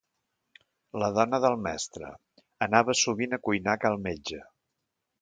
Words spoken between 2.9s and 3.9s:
sovint a cuinar a